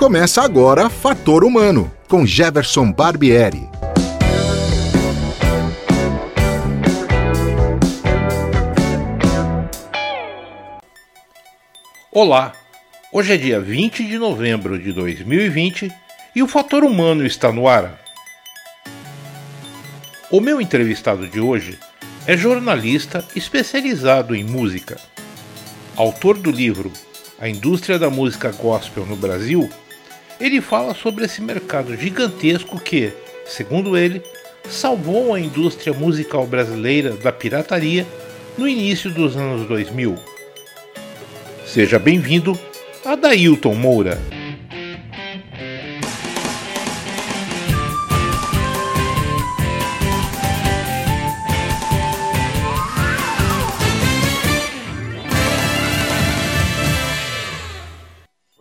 [0.00, 3.68] Começa agora Fator Humano, com Jefferson Barbieri.
[12.10, 12.54] Olá,
[13.12, 15.92] hoje é dia 20 de novembro de 2020
[16.34, 18.00] e o Fator Humano está no ar.
[20.30, 21.78] O meu entrevistado de hoje
[22.26, 24.98] é jornalista especializado em música.
[25.94, 26.90] Autor do livro
[27.38, 29.68] A Indústria da Música Gospel no Brasil,
[30.40, 33.12] ele fala sobre esse mercado gigantesco que,
[33.44, 34.22] segundo ele,
[34.68, 38.06] salvou a indústria musical brasileira da pirataria
[38.56, 40.16] no início dos anos 2000.
[41.66, 42.58] Seja bem-vindo
[43.04, 44.39] a Dailton Moura.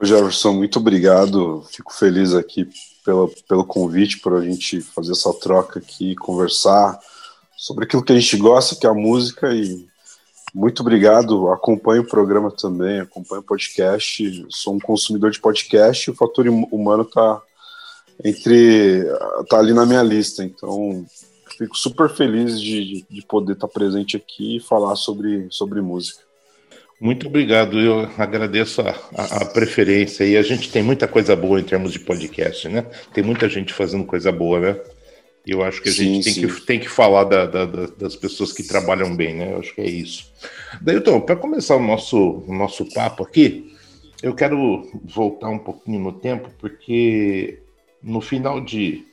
[0.10, 1.64] Jefferson, muito obrigado.
[1.72, 2.68] Fico feliz aqui
[3.06, 7.00] pelo, pelo convite para a gente fazer essa troca aqui, conversar
[7.56, 9.54] sobre aquilo que a gente gosta, que é a música.
[9.54, 9.86] E
[10.52, 11.52] muito obrigado.
[11.52, 14.48] Acompanho o programa também, acompanho o podcast.
[14.50, 16.10] Sou um consumidor de podcast.
[16.10, 17.40] E o fator humano está
[18.26, 19.06] entre
[19.48, 20.44] tá ali na minha lista.
[20.44, 21.06] Então
[21.56, 26.29] fico super feliz de, de poder estar tá presente aqui e falar sobre, sobre música.
[27.00, 31.58] Muito obrigado, eu agradeço a, a, a, preferência e a gente tem muita coisa boa
[31.58, 32.86] em termos de podcast, né?
[33.14, 34.80] Tem muita gente fazendo coisa boa, né?
[35.46, 37.86] E eu acho que a sim, gente tem que, tem que falar da, da, da,
[37.88, 39.54] das pessoas que trabalham bem, né?
[39.54, 40.30] Eu acho que é isso.
[40.82, 43.74] Daí, então, para começar o nosso, o nosso papo aqui,
[44.22, 47.60] eu quero voltar um pouquinho no tempo, porque
[48.04, 49.06] no final de,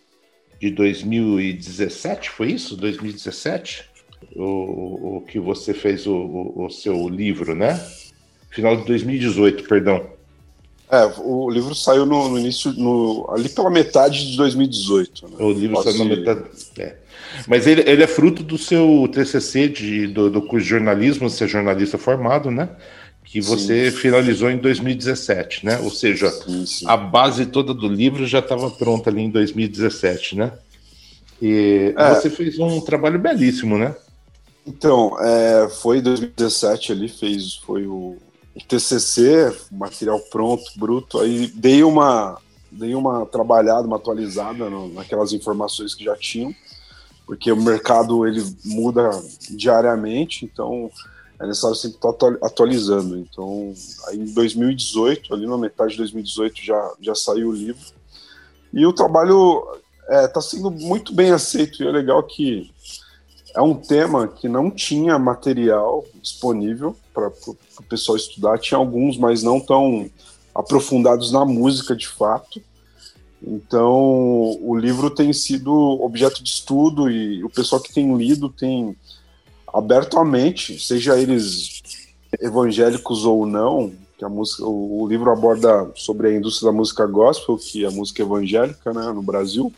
[0.60, 2.76] de 2017, foi isso?
[2.76, 3.88] 2017?
[4.36, 7.80] O, o que você fez o, o, o, seu livro, né?
[8.50, 10.06] Final de 2018, perdão.
[10.90, 15.28] É, o livro saiu no, no início, no, ali pela metade de 2018.
[15.28, 15.36] Né?
[15.40, 15.90] O livro Pode...
[15.90, 16.44] saiu na metade.
[16.78, 16.96] É.
[17.48, 21.44] Mas ele, ele é fruto do seu TCC de, do, do curso de jornalismo, você
[21.44, 22.68] é jornalista formado, né?
[23.24, 23.96] Que você sim.
[23.96, 25.80] finalizou em 2017, né?
[25.82, 26.86] Ou seja, sim, sim.
[26.88, 30.52] a base toda do livro já estava pronta ali em 2017, né?
[31.42, 32.14] E é.
[32.14, 33.94] você fez um trabalho belíssimo, né?
[34.66, 38.16] Então, é, foi 2017 ali, fez, foi o,
[38.54, 42.36] o TCC, material pronto, bruto, aí dei uma,
[42.72, 46.52] dei uma trabalhada, uma atualizada no, naquelas informações que já tinham,
[47.24, 49.08] porque o mercado ele muda
[49.50, 50.90] diariamente, então
[51.38, 53.18] é necessário sempre estar atualizando.
[53.18, 53.72] Então,
[54.08, 57.86] aí em 2018, ali na metade de 2018 já, já saiu o livro,
[58.72, 59.64] e o trabalho
[60.02, 62.74] está é, tá sendo muito bem aceito, e é legal que
[63.56, 68.58] é um tema que não tinha material disponível para o pessoal estudar.
[68.58, 70.10] Tinha alguns, mas não tão
[70.54, 72.60] aprofundados na música de fato.
[73.42, 78.94] Então, o livro tem sido objeto de estudo e o pessoal que tem lido tem
[79.72, 81.82] aberto a mente, seja eles
[82.40, 87.56] evangélicos ou não, que a música, o, livro aborda sobre a indústria da música gospel,
[87.56, 89.72] que é a música evangélica, né, no Brasil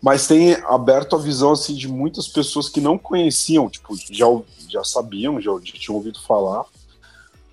[0.00, 4.26] mas tem aberto a visão assim de muitas pessoas que não conheciam, tipo, já,
[4.68, 6.64] já sabiam, já, já tinham ouvido falar,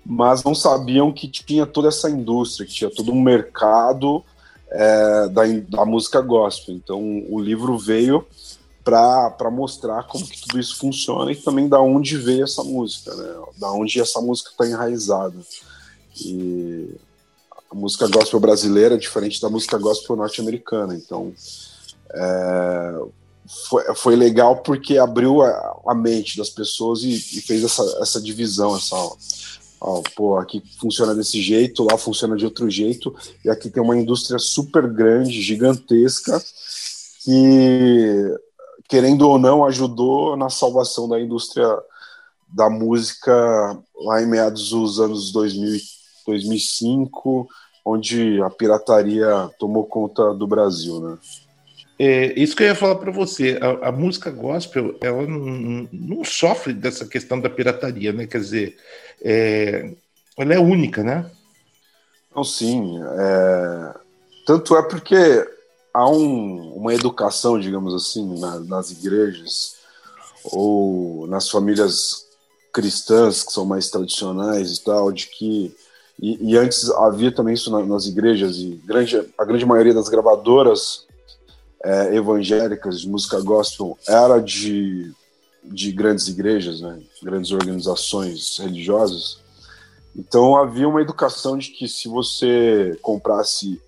[0.04, 4.24] mas não sabiam que tinha toda essa indústria, que tinha todo um mercado
[4.70, 6.74] é, da, da música gospel.
[6.74, 8.24] Então o livro veio
[8.84, 13.34] para mostrar como que tudo isso funciona e também da onde veio essa música, né?
[13.58, 15.36] Da onde essa música está enraizada.
[16.24, 16.94] E
[17.68, 20.94] a música gospel brasileira é diferente da música gospel norte-americana.
[20.94, 21.34] Então
[22.12, 22.94] é,
[23.68, 28.20] foi, foi legal porque abriu a, a mente das pessoas e, e, fez essa, essa
[28.20, 28.96] divisão, essa
[29.80, 33.96] ó, pô, aqui funciona desse jeito, lá funciona de outro jeito, e aqui tem uma
[33.96, 36.42] indústria super grande, gigantesca,
[37.24, 38.34] que,
[38.88, 41.66] querendo ou não, ajudou na salvação da indústria
[42.48, 43.32] da música
[43.96, 45.80] lá em meados dos anos 2000,
[46.26, 47.48] 2005,
[47.84, 51.18] onde a pirataria tomou conta do Brasil, né?
[51.98, 56.24] É, isso que eu ia falar para você, a, a, música gospel, ela não, não,
[56.24, 58.26] sofre dessa questão da pirataria, né?
[58.26, 58.76] Quer dizer,
[59.22, 59.94] é,
[60.36, 61.30] ela é única, né?
[62.34, 63.00] Não, sim.
[63.18, 63.94] É,
[64.46, 65.16] tanto é porque
[65.94, 69.76] há um, uma educação, digamos assim, na, nas igrejas
[70.44, 72.26] ou nas famílias
[72.72, 75.74] cristãs que são mais tradicionais e tal, de que
[76.20, 81.06] e, e antes havia também isso nas igrejas e grande, a grande maioria das gravadoras
[81.86, 85.12] é, evangélicas de música gospel era de,
[85.62, 89.38] de grandes igrejas, né, grandes organizações religiosas.
[90.16, 93.80] Então havia uma educação de que se você comprasse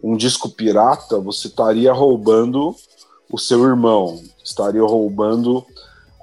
[0.00, 2.76] um disco pirata, você estaria roubando
[3.28, 5.66] o seu irmão, estaria roubando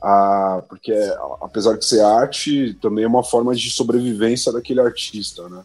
[0.01, 0.63] a.
[0.69, 0.93] Porque
[1.41, 5.61] apesar de ser arte, também é uma forma de sobrevivência daquele artista, né?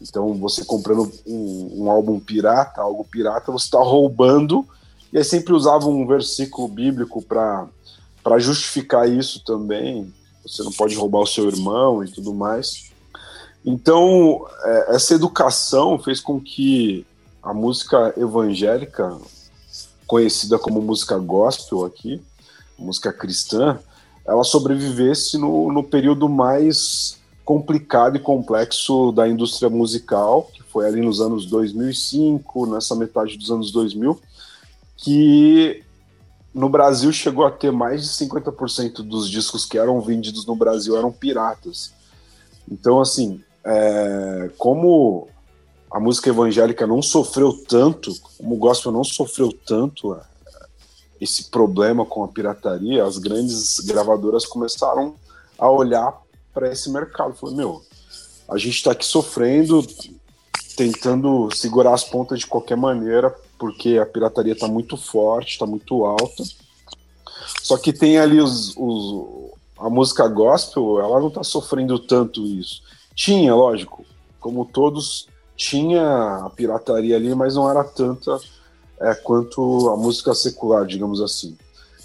[0.00, 4.66] Então, você comprando um, um álbum pirata, algo pirata, você está roubando.
[5.12, 10.12] E aí sempre usava um versículo bíblico para justificar isso também.
[10.46, 12.90] Você não pode roubar o seu irmão e tudo mais.
[13.64, 17.04] Então, é, essa educação fez com que
[17.42, 19.16] a música evangélica,
[20.06, 22.22] conhecida como música gospel aqui,
[22.78, 23.78] música cristã,
[24.26, 31.00] ela sobrevivesse no, no período mais complicado e complexo da indústria musical, que foi ali
[31.00, 34.20] nos anos 2005, nessa metade dos anos 2000,
[35.02, 35.82] que
[36.54, 40.96] no Brasil chegou a ter mais de 50% dos discos que eram vendidos no Brasil
[40.96, 41.92] eram piratas.
[42.70, 45.28] Então, assim, é, como
[45.90, 50.20] a música evangélica não sofreu tanto, como o gospel não sofreu tanto é,
[51.20, 55.14] esse problema com a pirataria, as grandes gravadoras começaram
[55.58, 56.20] a olhar
[56.52, 57.34] para esse mercado.
[57.34, 57.82] Falei, meu,
[58.48, 59.86] a gente está aqui sofrendo,
[60.76, 66.06] tentando segurar as pontas de qualquer maneira, porque a pirataria está muito forte, está muito
[66.06, 66.42] alta.
[67.62, 72.82] Só que tem ali os, os, a música gospel, ela não está sofrendo tanto isso.
[73.14, 74.02] Tinha, lógico,
[74.40, 78.40] como todos, tinha a pirataria ali, mas não era tanta
[78.98, 81.54] é, quanto a música secular, digamos assim.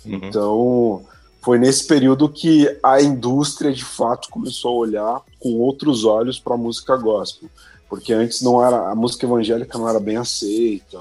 [0.05, 0.15] Uhum.
[0.15, 1.05] Então,
[1.41, 6.55] foi nesse período que a indústria de fato começou a olhar com outros olhos para
[6.55, 7.49] a música gospel,
[7.87, 10.99] porque antes não era a música evangélica não era bem aceita,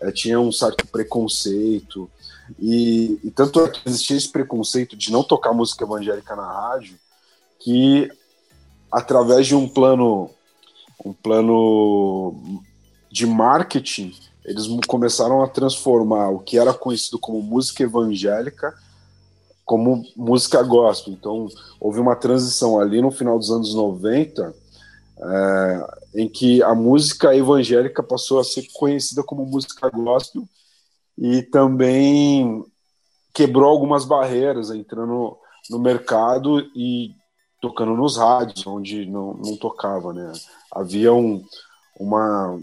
[0.00, 2.10] é, tinha um certo preconceito
[2.58, 6.98] e, e tanto é que existia esse preconceito de não tocar música evangélica na rádio
[7.58, 8.10] que
[8.90, 10.30] através de um plano
[11.04, 12.62] um plano
[13.10, 14.14] de marketing
[14.44, 18.74] eles começaram a transformar o que era conhecido como música evangélica
[19.68, 21.12] como música gospel.
[21.12, 21.46] Então,
[21.78, 24.54] houve uma transição ali no final dos anos 90,
[25.20, 30.48] é, em que a música evangélica passou a ser conhecida como música gospel
[31.16, 32.64] e também
[33.34, 35.36] quebrou algumas barreiras, entrando
[35.68, 37.14] no mercado e
[37.60, 40.32] tocando nos rádios, onde não, não tocava, né?
[40.72, 41.44] Havia um,
[41.98, 42.58] uma,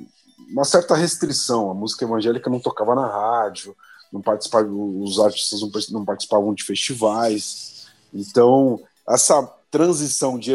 [0.50, 3.75] uma certa restrição, a música evangélica não tocava na rádio,
[4.12, 5.60] não participavam, os artistas
[5.92, 7.88] não participavam de festivais.
[8.13, 9.44] Então, essa
[9.75, 10.54] transição de,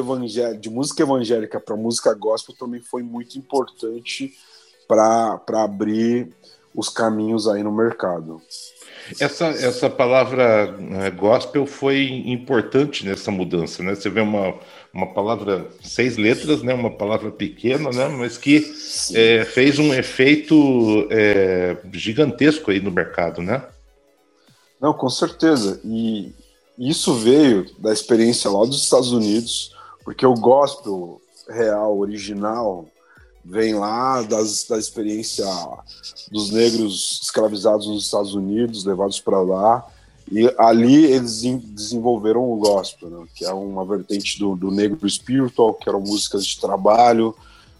[0.58, 4.32] de música evangélica para música gospel também foi muito importante
[4.88, 6.32] para abrir
[6.74, 8.40] os caminhos aí no mercado.
[9.20, 13.94] Essa, essa palavra né, gospel foi importante nessa mudança, né?
[13.94, 14.54] Você vê uma,
[14.90, 16.72] uma palavra, seis letras, né?
[16.72, 18.08] Uma palavra pequena, né?
[18.08, 18.72] Mas que
[19.12, 23.62] é, fez um efeito é, gigantesco aí no mercado, né?
[24.80, 25.78] Não, com certeza.
[25.84, 26.32] E
[26.88, 32.86] isso veio da experiência lá dos Estados Unidos, porque o gospel real, original,
[33.44, 35.44] vem lá das, da experiência
[36.30, 39.86] dos negros escravizados nos Estados Unidos, levados para lá.
[40.32, 45.74] E ali eles desenvolveram o gospel, né, que é uma vertente do, do negro spiritual,
[45.74, 47.34] que eram músicas de trabalho,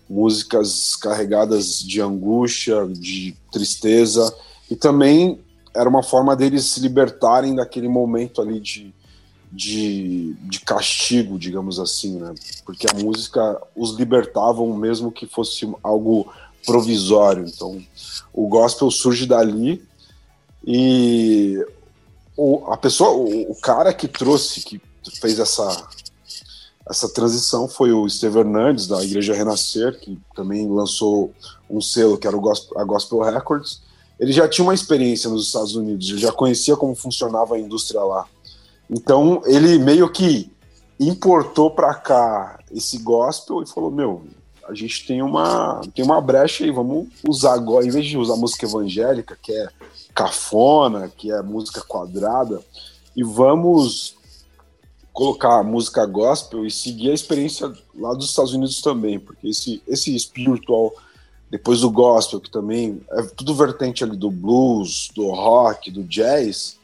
[0.08, 4.34] músicas carregadas de angústia, de tristeza,
[4.68, 5.38] e também
[5.74, 8.94] era uma forma deles se libertarem daquele momento ali de,
[9.50, 12.34] de, de castigo, digamos assim, né?
[12.64, 16.32] Porque a música os libertavam mesmo que fosse algo
[16.66, 17.44] provisório.
[17.46, 17.80] Então,
[18.32, 19.82] o gospel surge dali
[20.66, 21.64] e
[22.36, 24.80] o, a pessoa, o, o cara que trouxe, que
[25.20, 25.88] fez essa
[26.90, 31.32] essa transição foi o Steve Hernandes da Igreja Renascer, que também lançou
[31.70, 33.80] um selo que era o Gospel, a Gospel Records.
[34.20, 38.02] Ele já tinha uma experiência nos Estados Unidos, ele já conhecia como funcionava a indústria
[38.02, 38.26] lá.
[38.88, 40.52] Então ele meio que
[41.00, 44.22] importou para cá esse gospel e falou: Meu,
[44.68, 48.36] a gente tem uma, tem uma brecha aí, vamos usar agora, em vez de usar
[48.36, 49.68] música evangélica, que é
[50.14, 52.60] cafona, que é música quadrada,
[53.16, 54.16] e vamos
[55.12, 60.16] colocar música gospel e seguir a experiência lá dos Estados Unidos também, porque esse, esse
[60.18, 60.92] spiritual,
[61.50, 66.78] depois do gospel, que também é tudo vertente ali do blues, do rock, do jazz,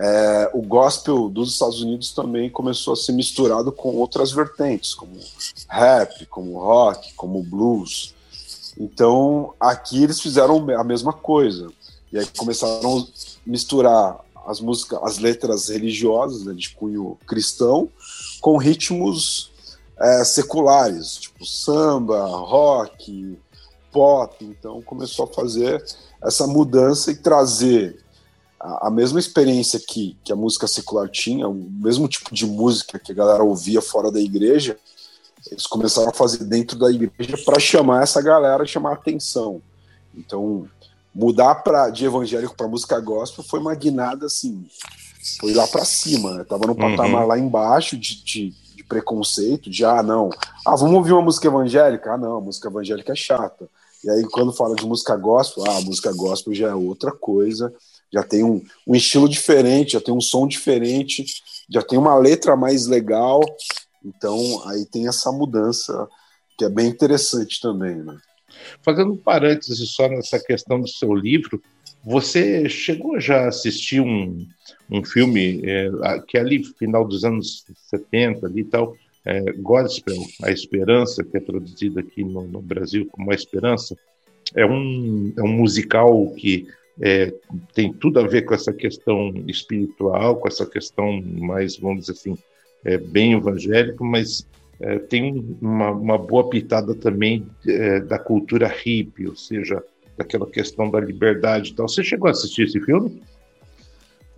[0.00, 5.18] é, o gospel dos Estados Unidos também começou a ser misturado com outras vertentes, como
[5.66, 8.14] rap, como rock, como blues.
[8.78, 11.68] Então, aqui eles fizeram a mesma coisa.
[12.12, 13.04] E aí começaram a
[13.44, 17.88] misturar as músicas, as letras religiosas, né, de cunho cristão,
[18.40, 19.50] com ritmos
[19.98, 23.36] é, seculares, tipo samba, rock,
[23.98, 24.44] pop.
[24.44, 25.84] Então começou a fazer
[26.22, 27.98] essa mudança e trazer
[28.60, 32.96] a, a, mesma experiência que, que a música secular tinha, o mesmo tipo de música
[32.96, 34.78] que a galera ouvia fora da igreja,
[35.50, 39.60] eles começaram a fazer dentro da igreja para chamar essa galera, chamar atenção.
[40.14, 40.68] Então,
[41.12, 44.64] mudar pra, de evangélico para música gospel foi uma guinada assim,
[45.40, 46.44] foi lá para cima, né?
[46.44, 46.78] Tava no uhum.
[46.78, 47.28] patamar uhum.
[47.28, 50.30] lá embaixo de, de, de, preconceito, de ah, não,
[50.64, 52.12] ah, vamos ouvir uma música evangélica?
[52.12, 53.68] Ah, não, a música evangélica é chata.
[54.04, 57.74] E aí, quando fala de música gospel, ah, a música gospel já é outra coisa,
[58.12, 61.24] já tem um, um estilo diferente, já tem um som diferente,
[61.68, 63.40] já tem uma letra mais legal.
[64.04, 64.38] Então,
[64.68, 66.08] aí tem essa mudança
[66.56, 68.16] que é bem interessante também, né?
[68.82, 71.62] Fazendo um parênteses só nessa questão do seu livro,
[72.04, 74.46] você chegou já a assistir um,
[74.90, 75.90] um filme é,
[76.26, 78.96] que é ali final dos anos 70 ali e tal,
[79.28, 83.94] é, Gospel, A Esperança, que é traduzido aqui no, no, Brasil como A Esperança,
[84.54, 86.66] é um, é um musical que
[86.98, 87.34] é,
[87.74, 92.38] tem tudo a ver com essa questão espiritual, com essa questão mais, vamos dizer assim,
[92.82, 94.46] é, bem evangélico, mas
[94.80, 99.84] é, tem uma, uma, boa pitada também é, da cultura hippie, ou seja,
[100.16, 101.86] daquela questão da liberdade e tal.
[101.86, 103.20] Você chegou a assistir esse filme?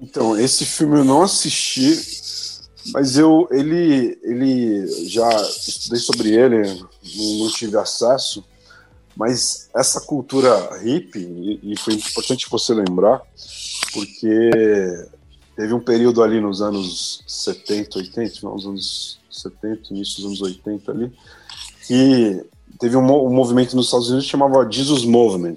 [0.00, 1.94] Então, esse filme eu não assisti,
[2.92, 6.62] mas eu ele ele já estudei sobre ele,
[7.38, 8.44] não, tive acesso,
[9.16, 13.20] mas essa cultura hippie e, foi importante você lembrar,
[13.92, 14.50] porque
[15.56, 20.90] teve um período ali nos anos 70, 80, nos anos 70, início dos anos 80
[20.90, 21.12] ali,
[21.86, 22.42] que
[22.78, 25.56] teve um, um movimento nos Estados Unidos que chamava Jesus Movement,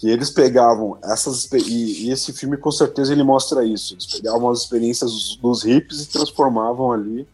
[0.00, 3.92] que eles pegavam essas e, e, esse filme com certeza ele mostra isso.
[3.92, 7.28] Eles pegavam as experiências dos, dos hippies e transformavam ali,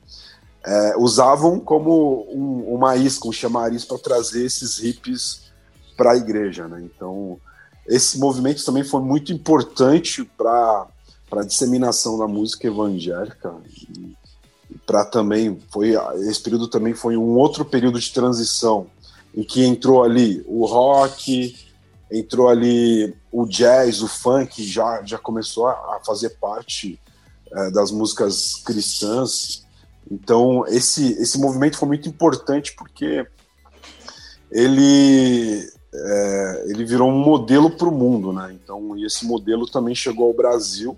[0.64, 5.42] é, usavam como um, uma isca, um chamariz para trazer esses hippies
[5.96, 6.82] para a igreja, né?
[6.82, 7.38] Então
[7.86, 10.88] esse movimento também foi muito importante para
[11.30, 14.16] para disseminação da música evangélica e,
[14.70, 18.88] e para também foi esse período também foi um outro período de transição
[19.36, 21.65] em que entrou ali o rock
[22.10, 27.00] entrou ali o jazz, o funk, já, já começou a fazer parte
[27.52, 29.64] é, das músicas cristãs.
[30.10, 33.26] Então, esse, esse movimento foi muito importante porque
[34.50, 38.52] ele, é, ele virou um modelo para o mundo, né?
[38.52, 40.96] Então, esse modelo também chegou ao Brasil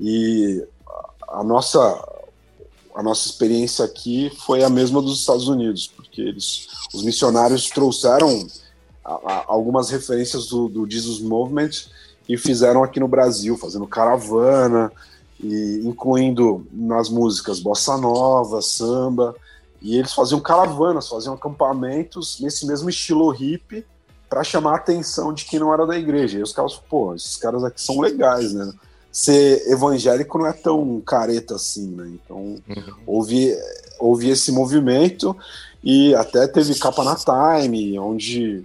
[0.00, 0.66] e
[1.28, 1.78] a nossa,
[2.94, 8.46] a nossa experiência aqui foi a mesma dos Estados Unidos, porque eles, os missionários trouxeram
[9.04, 11.70] algumas referências do, do Jesus Movement
[12.28, 14.92] e fizeram aqui no Brasil, fazendo caravana,
[15.42, 19.34] e incluindo nas músicas bossa nova, samba,
[19.80, 23.84] e eles faziam caravanas, faziam acampamentos nesse mesmo estilo hippie
[24.28, 26.38] para chamar a atenção de quem não era da igreja.
[26.38, 28.72] E os caras, pô, esses caras aqui são legais, né?
[29.10, 32.12] Ser evangélico não é tão careta assim, né?
[32.14, 32.94] Então, uhum.
[33.06, 33.56] houve,
[33.98, 35.36] houve esse movimento
[35.82, 38.62] e até teve capa na Time, onde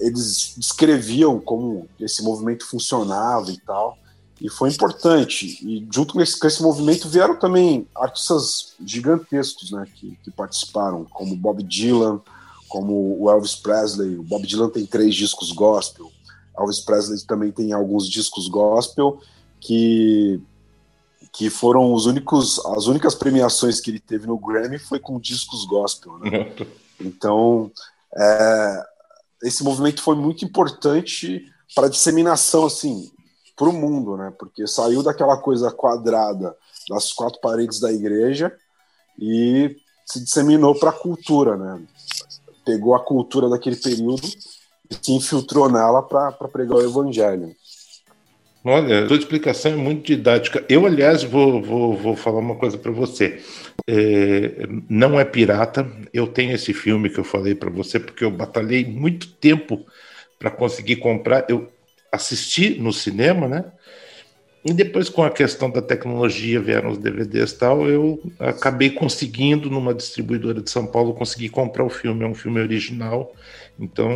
[0.00, 3.98] eles descreviam como esse movimento funcionava e tal,
[4.40, 5.58] e foi importante.
[5.62, 11.04] E junto com esse, com esse movimento vieram também artistas gigantescos né, que, que, participaram,
[11.04, 12.20] como Bob Dylan,
[12.68, 14.16] como o Elvis Presley.
[14.16, 16.10] O Bob Dylan tem três discos gospel,
[16.58, 19.20] Elvis Presley também tem alguns discos gospel
[19.60, 20.40] que
[21.32, 25.64] que foram os únicos as únicas premiações que ele teve no Grammy foi com discos
[25.64, 26.52] gospel, né?
[27.00, 27.72] Então,
[28.16, 28.84] é,
[29.42, 33.10] esse movimento foi muito importante para a disseminação assim
[33.56, 34.32] para o mundo, né?
[34.38, 36.56] Porque saiu daquela coisa quadrada
[36.88, 38.52] das quatro paredes da igreja
[39.18, 41.82] e se disseminou para a cultura, né?
[42.64, 44.26] Pegou a cultura daquele período
[44.90, 47.54] e se infiltrou nela para pregar o evangelho.
[48.66, 50.64] Olha, a sua explicação é muito didática.
[50.68, 53.42] Eu, aliás, vou, vou, vou falar uma coisa para você.
[53.86, 55.86] É, não é pirata.
[56.12, 59.84] Eu tenho esse filme que eu falei para você porque eu batalhei muito tempo
[60.38, 61.44] para conseguir comprar.
[61.48, 61.70] Eu
[62.10, 63.72] assisti no cinema, né?
[64.64, 69.68] E depois, com a questão da tecnologia, vieram os DVDs e tal, eu acabei conseguindo,
[69.68, 72.24] numa distribuidora de São Paulo, conseguir comprar o filme.
[72.24, 73.34] É um filme original,
[73.78, 74.10] então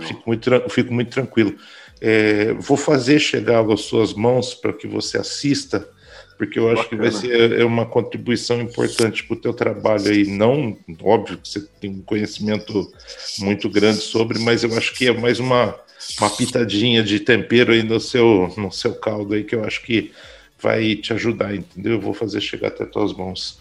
[0.00, 1.54] fico muito, fico muito tranquilo.
[2.00, 5.88] É, vou fazer chegar às suas mãos para que você assista,
[6.36, 6.88] porque eu acho Bacana.
[6.88, 10.26] que vai ser é uma contribuição importante para o teu trabalho aí.
[10.26, 12.90] Não, óbvio que você tem um conhecimento
[13.38, 15.78] muito grande sobre, mas eu acho que é mais uma,
[16.18, 20.12] uma pitadinha de tempero aí no seu, no seu caldo aí que eu acho que
[20.60, 21.92] vai te ajudar, entendeu?
[21.92, 23.58] Eu vou fazer chegar até tuas mãos.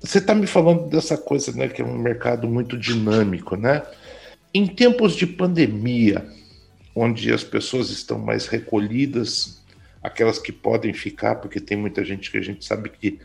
[0.00, 3.82] você está me falando dessa coisa, né, que é um mercado muito dinâmico, né?
[4.52, 6.24] Em tempos de pandemia,
[6.94, 9.60] onde as pessoas estão mais recolhidas,
[10.00, 13.18] aquelas que podem ficar, porque tem muita gente que a gente sabe que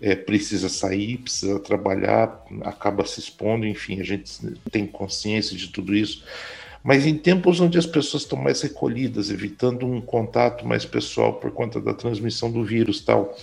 [0.00, 4.38] é, precisa sair, precisa trabalhar, acaba se expondo, enfim, a gente
[4.70, 6.24] tem consciência de tudo isso.
[6.82, 11.50] Mas em tempos onde as pessoas estão mais recolhidas, evitando um contato mais pessoal por
[11.50, 13.36] conta da transmissão do vírus tal,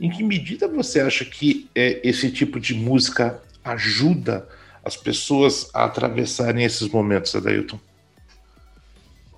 [0.00, 4.48] em que medida você acha que é, esse tipo de música ajuda
[4.84, 7.78] as pessoas a atravessarem esses momentos, Adailton?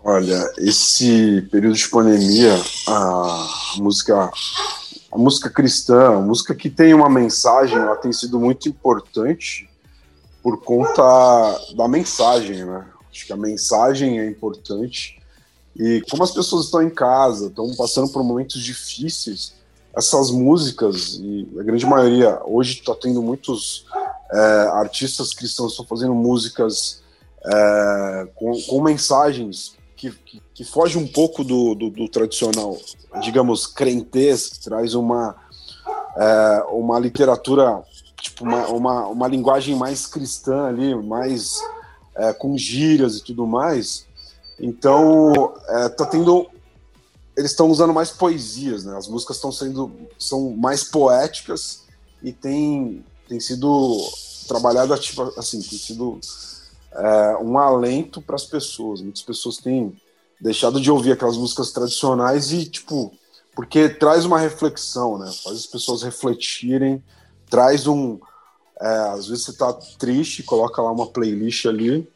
[0.04, 4.30] Olha, esse período de pandemia, a música,
[5.12, 9.68] a música cristã, a música que tem uma mensagem, ela tem sido muito importante
[10.42, 11.02] por conta
[11.76, 12.84] da mensagem, né?
[13.12, 15.20] Acho que a mensagem é importante.
[15.76, 19.54] E como as pessoas estão em casa, estão passando por momentos difíceis,
[19.94, 23.84] essas músicas e a grande maioria hoje está tendo muitos
[24.32, 24.38] é,
[24.72, 27.02] artistas cristãos estão fazendo músicas
[27.44, 32.76] é, com, com mensagens que, que, que um pouco do, do, do, tradicional,
[33.20, 35.36] digamos, crentez, traz uma,
[36.16, 37.82] é, uma literatura,
[38.20, 41.60] tipo, uma, uma, uma linguagem mais cristã ali, mais
[42.14, 44.06] é, com gírias e tudo mais.
[44.58, 46.48] Então, é, tá tendo.
[47.36, 48.96] Eles estão usando mais poesias, né?
[48.96, 51.84] As músicas estão sendo são mais poéticas
[52.22, 53.98] e tem, tem sido
[54.46, 56.20] trabalhado tipo, assim, tem sido
[56.92, 59.00] é, um alento para as pessoas.
[59.00, 59.96] Muitas pessoas têm
[60.40, 63.12] deixado de ouvir aquelas músicas tradicionais e, tipo,
[63.54, 65.30] porque traz uma reflexão, né?
[65.42, 67.02] Faz as pessoas refletirem,
[67.48, 68.18] traz um.
[68.82, 72.08] É, às vezes você tá triste, coloca lá uma playlist ali,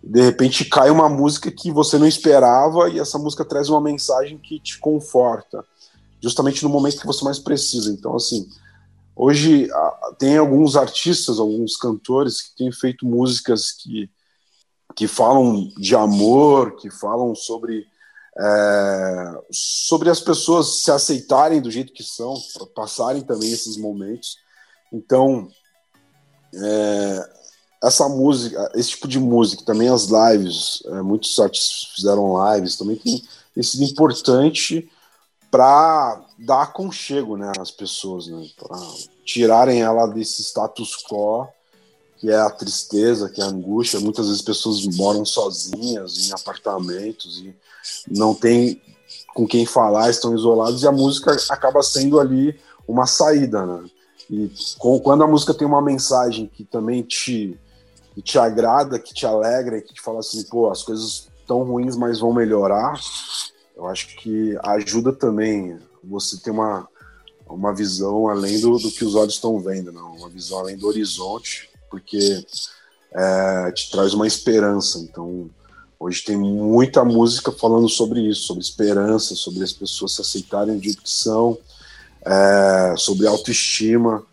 [0.00, 4.38] de repente cai uma música que você não esperava e essa música traz uma mensagem
[4.38, 5.64] que te conforta,
[6.20, 7.90] justamente no momento que você mais precisa.
[7.90, 8.48] Então, assim,
[9.16, 9.68] hoje
[10.16, 14.08] tem alguns artistas, alguns cantores que têm feito músicas que
[14.94, 17.86] que falam de amor, que falam sobre
[18.38, 22.34] é, sobre as pessoas se aceitarem do jeito que são,
[22.74, 24.36] passarem também esses momentos.
[24.92, 25.48] Então,
[26.54, 27.30] é,
[27.82, 32.96] essa música, esse tipo de música, também as lives, é, muitos artistas fizeram lives, também
[32.96, 33.22] tem,
[33.54, 34.88] tem sido importante
[35.50, 38.78] para dar aconchego né, às pessoas, né, para
[39.24, 41.48] tirarem ela desse status quo
[42.22, 43.98] que é a tristeza, que é a angústia.
[43.98, 47.52] Muitas vezes pessoas moram sozinhas em apartamentos e
[48.08, 48.80] não tem
[49.34, 53.90] com quem falar, estão isolados e a música acaba sendo ali uma saída, né?
[54.30, 57.58] E com, quando a música tem uma mensagem que também te,
[58.14, 61.96] que te agrada, que te alegra, que te fala assim, pô, as coisas estão ruins,
[61.96, 62.98] mas vão melhorar,
[63.76, 66.88] eu acho que ajuda também você ter uma,
[67.46, 70.14] uma visão além do, do que os olhos estão vendo, não?
[70.16, 72.42] uma visão além do horizonte porque
[73.12, 74.98] é, te traz uma esperança.
[74.98, 75.50] Então,
[76.00, 80.82] hoje tem muita música falando sobre isso, sobre esperança, sobre as pessoas se aceitarem do
[80.82, 81.58] jeito que são,
[82.24, 84.24] é, sobre autoestima.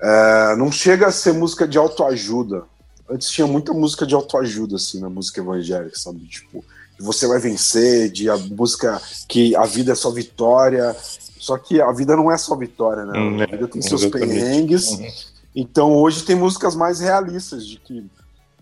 [0.00, 2.64] É, não chega a ser música de autoajuda.
[3.08, 6.20] Antes tinha muita música de autoajuda, assim, na música evangélica, sabe?
[6.26, 6.64] Tipo,
[6.98, 10.94] você vai vencer, de a música que a vida é só vitória.
[11.38, 13.18] Só que a vida não é só vitória, né?
[13.18, 14.28] Hum, a vida tem seus exatamente.
[14.28, 14.90] perrengues.
[14.90, 18.06] Uhum então hoje tem músicas mais realistas, de que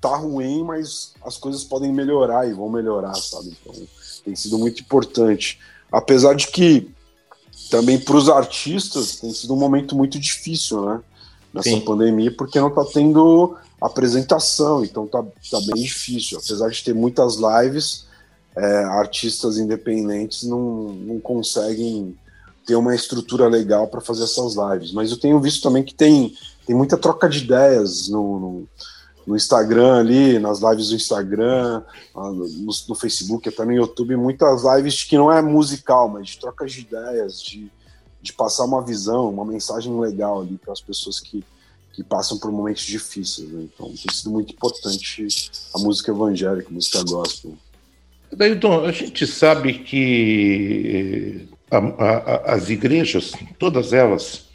[0.01, 3.57] tá ruim, mas as coisas podem melhorar e vão melhorar, sabe?
[3.61, 3.75] Então
[4.25, 5.59] tem sido muito importante.
[5.91, 6.91] Apesar de que
[7.71, 11.01] também para os artistas tem sido um momento muito difícil, né?
[11.53, 11.81] Nessa Sim.
[11.81, 16.39] pandemia, porque não tá tendo apresentação, então tá, tá bem difícil.
[16.39, 18.07] Apesar de ter muitas lives,
[18.55, 22.15] é, artistas independentes não, não conseguem
[22.67, 24.93] ter uma estrutura legal para fazer essas lives.
[24.93, 26.37] Mas eu tenho visto também que tem
[26.69, 28.69] tem muita troca de ideias no, no,
[29.29, 31.83] no Instagram ali, nas lives do Instagram,
[32.17, 32.49] ah, no,
[32.89, 36.81] no, Facebook, até no YouTube, muitas lives que não é musical, mas de troca de
[36.81, 37.71] ideias, de,
[38.23, 41.45] de passar uma visão, uma mensagem legal ali para as pessoas que,
[41.93, 43.51] que passam por momentos difíceis.
[43.51, 43.69] Né?
[43.75, 47.55] Então tem sido muito importante a música evangélica, a música gospel.
[48.33, 54.47] Dailton, a gente sabe que a, a, as igrejas, todas elas,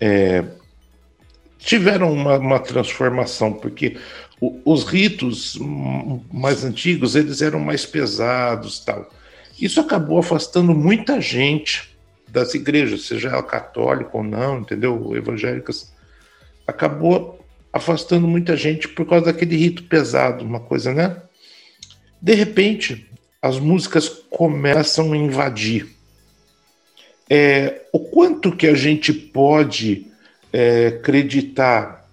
[0.00, 0.46] é,
[1.58, 3.96] tiveram uma, uma transformação, porque
[4.40, 5.58] o, os ritos
[6.32, 9.10] mais antigos eles eram mais pesados tal.
[9.60, 11.90] Isso acabou afastando muita gente
[12.28, 15.16] das igrejas, seja ela católica ou não, entendeu?
[15.16, 15.92] Evangélicas.
[16.66, 21.22] Acabou afastando muita gente por causa daquele rito pesado, uma coisa, né?
[22.20, 25.88] De repente, as músicas começam a invadir.
[27.30, 30.07] É, o quanto que a gente pode
[30.52, 32.08] é, acreditar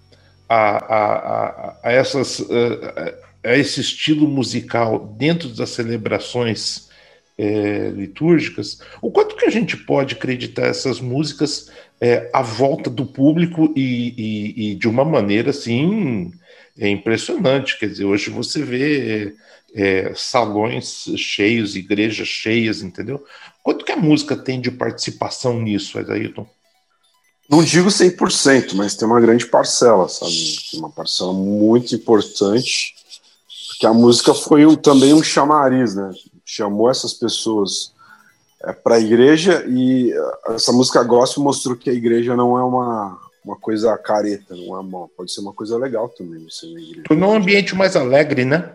[0.47, 6.89] a, a, a, a essas, a, a, esse estilo musical dentro das celebrações
[7.37, 11.69] é, litúrgicas, o quanto que a gente pode acreditar essas músicas
[11.99, 16.31] é, à volta do público e, e, e, de uma maneira assim
[16.77, 17.77] é impressionante.
[17.77, 19.33] Quer dizer, hoje você vê
[19.73, 23.23] é, salões cheios, igrejas cheias, entendeu?
[23.63, 26.47] Quanto que a música tem de participação nisso, Ailton?
[27.49, 30.57] Não digo 100%, mas tem uma grande parcela, sabe?
[30.73, 32.95] Uma parcela muito importante,
[33.69, 36.11] porque a música foi um, também um chamariz, né?
[36.43, 37.93] Chamou essas pessoas
[38.63, 42.63] é, para a igreja e eh, essa música gospel mostrou que a igreja não é
[42.63, 46.79] uma, uma coisa careta, não é uma, pode ser uma coisa legal também você na
[46.79, 47.03] igreja.
[47.07, 48.71] Tornou um ambiente mais alegre, né?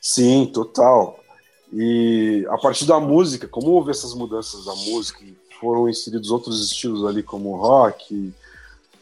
[0.00, 1.20] Sim, total.
[1.72, 5.20] E a partir da música, como houve essas mudanças da música,
[5.60, 8.32] foram inseridos outros estilos ali, como rock,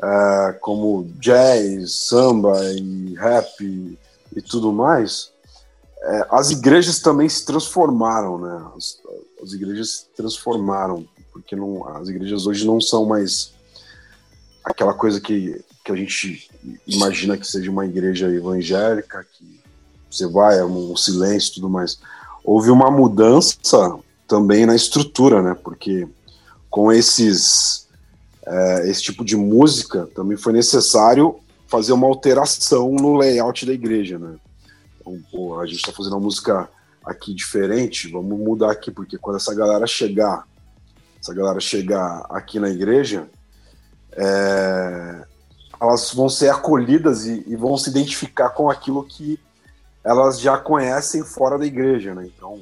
[0.03, 3.99] é, como jazz, samba e rap e,
[4.37, 5.33] e tudo mais,
[6.03, 8.67] é, as igrejas também se transformaram, né?
[8.77, 8.99] As,
[9.43, 13.53] as igrejas se transformaram, porque não, as igrejas hoje não são mais
[14.65, 16.51] aquela coisa que, que a gente
[16.87, 19.61] imagina que seja uma igreja evangélica, que
[20.11, 21.99] você vai, é um silêncio e tudo mais.
[22.45, 25.57] Houve uma mudança também na estrutura, né?
[25.63, 26.07] Porque
[26.75, 27.87] com esses
[28.45, 34.19] é, esse tipo de música também foi necessário fazer uma alteração no layout da igreja,
[34.19, 34.35] né?
[35.01, 36.69] Então, pô, a gente está fazendo uma música
[37.05, 40.49] aqui diferente, vamos mudar aqui porque quando essa galera chegar,
[41.23, 43.29] essa galera chegar aqui na igreja,
[44.11, 45.25] é,
[45.81, 49.39] elas vão ser acolhidas e, e vão se identificar com aquilo que
[50.03, 52.29] elas já conhecem fora da igreja, né?
[52.37, 52.61] Então,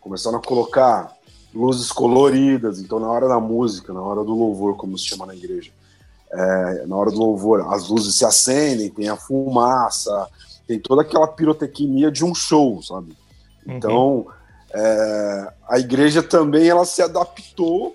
[0.00, 1.16] começaram a colocar
[1.54, 5.34] luzes coloridas, então na hora da música, na hora do louvor, como se chama na
[5.34, 5.70] igreja,
[6.30, 10.28] é, na hora do louvor, as luzes se acendem, tem a fumaça,
[10.66, 13.16] tem toda aquela pirotecnia de um show, sabe?
[13.66, 13.76] Uhum.
[13.76, 14.26] Então,
[14.72, 17.94] é, a igreja também ela se adaptou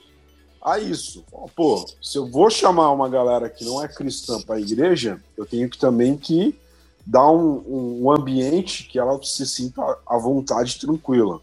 [0.62, 1.24] a isso.
[1.56, 5.46] Pô, se eu vou chamar uma galera que não é cristã para a igreja, eu
[5.46, 6.56] tenho que também que
[7.06, 11.40] dar um, um ambiente que ela se sinta à vontade, tranquila.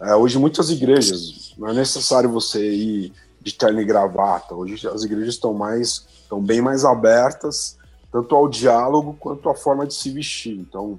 [0.00, 4.54] É, hoje muitas igrejas, não é necessário você ir de terno e gravata.
[4.54, 7.76] Hoje as igrejas estão mais, estão bem mais abertas,
[8.12, 10.58] tanto ao diálogo quanto à forma de se vestir.
[10.58, 10.98] Então,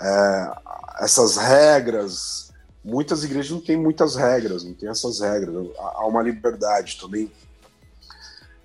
[0.00, 0.52] é,
[1.00, 2.50] essas regras,
[2.84, 5.66] muitas igrejas não têm muitas regras, não tem essas regras.
[5.78, 7.30] Há uma liberdade também.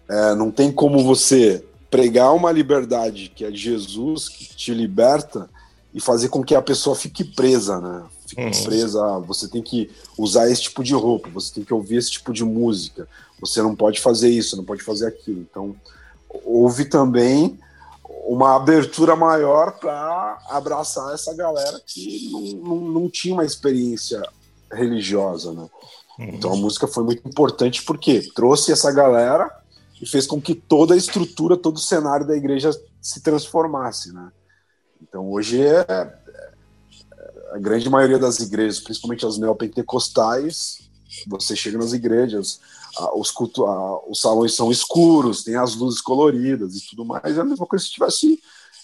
[0.09, 5.49] É, não tem como você pregar uma liberdade que é Jesus, que te liberta,
[5.93, 8.03] e fazer com que a pessoa fique presa, né?
[8.27, 8.63] Fique uhum.
[8.65, 12.33] presa, você tem que usar esse tipo de roupa, você tem que ouvir esse tipo
[12.33, 13.07] de música,
[13.39, 15.39] você não pode fazer isso, não pode fazer aquilo.
[15.39, 15.73] Então,
[16.43, 17.57] houve também
[18.27, 24.21] uma abertura maior para abraçar essa galera que não, não, não, tinha uma experiência
[24.69, 25.69] religiosa, né?
[26.19, 26.25] Uhum.
[26.33, 29.49] Então a música foi muito importante porque trouxe essa galera
[30.01, 34.29] e fez com que toda a estrutura, todo o cenário da igreja se transformasse, né?
[35.01, 36.13] Então hoje é
[37.57, 40.77] a grande maioria das igrejas, principalmente as neopentecostais,
[41.25, 42.59] você chega nas igrejas,
[43.15, 43.65] os, culto,
[44.07, 47.83] os salões são escuros, tem as luzes coloridas e tudo mais, é a mesma coisa
[47.83, 48.39] se estivesse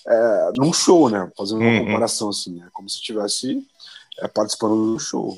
[0.08, 1.32] é, num show, né?
[1.38, 1.86] Fazendo uma uhum.
[1.86, 3.64] comparação assim, é como se estivesse
[4.20, 5.38] é, participando do show.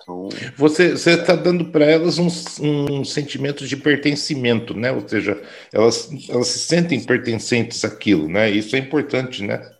[0.00, 0.28] Então...
[0.56, 2.28] Você está dando para elas um,
[2.60, 4.92] um, sentimento de pertencimento, né?
[4.92, 8.48] Ou seja, elas, elas se sentem pertencentes àquilo, né?
[8.48, 9.75] Isso é importante, né?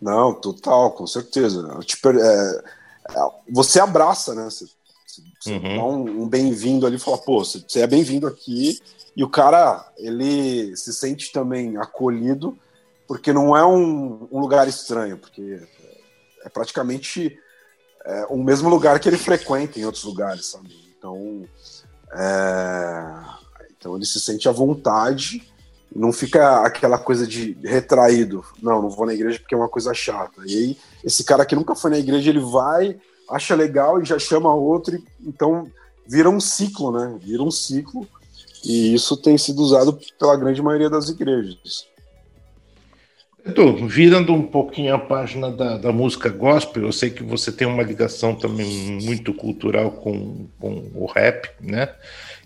[0.00, 1.78] Não, total, com certeza.
[1.84, 2.62] Tipo, é,
[3.10, 4.44] é, você abraça, né?
[4.44, 4.66] Você,
[5.40, 5.76] você uhum.
[5.76, 8.80] dá um, um bem-vindo ali e fala, pô, você, você é bem-vindo aqui.
[9.16, 12.56] E o cara, ele se sente também acolhido,
[13.06, 15.60] porque não é um, um lugar estranho, porque
[16.44, 17.36] é praticamente
[18.04, 20.72] é, o mesmo lugar que ele frequenta em outros lugares, sabe?
[20.96, 21.44] Então,
[22.12, 23.14] é,
[23.76, 25.52] então ele se sente à vontade,
[25.94, 28.44] não fica aquela coisa de retraído.
[28.62, 30.42] Não, não vou na igreja porque é uma coisa chata.
[30.46, 32.96] E aí, esse cara que nunca foi na igreja, ele vai,
[33.30, 35.70] acha legal e já chama outro, e, então
[36.06, 37.18] vira um ciclo, né?
[37.20, 38.06] Vira um ciclo.
[38.64, 41.86] E isso tem sido usado pela grande maioria das igrejas.
[43.54, 47.66] Tô virando um pouquinho a página da, da, música gospel, eu sei que você tem
[47.66, 51.88] uma ligação também muito cultural com, com o rap, né?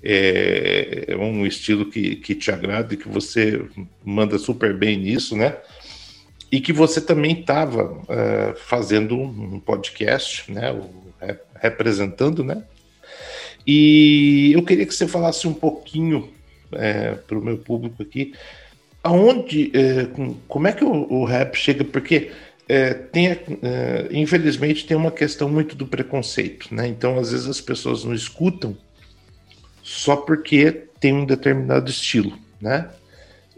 [0.02, 3.64] É, é um estilo que, que te agrada e que você
[4.04, 5.56] manda super bem nisso, né?
[6.52, 10.78] E que você também estava é, fazendo um podcast, né?
[11.54, 12.62] Representando, né?
[13.66, 16.28] E eu queria que você falasse um pouquinho
[16.72, 18.34] é, para o meu público aqui.
[19.02, 20.08] Aonde, é,
[20.46, 21.84] como é que o, o rap chega?
[21.84, 22.30] Porque
[22.68, 26.86] é, tem, é, infelizmente, tem uma questão muito do preconceito, né?
[26.86, 28.76] Então, às vezes as pessoas não escutam
[29.82, 32.88] só porque tem um determinado estilo, né?